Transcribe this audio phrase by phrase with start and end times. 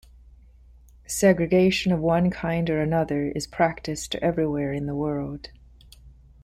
[1.05, 5.49] Segregation of one kind or another is practised everywhere in the world.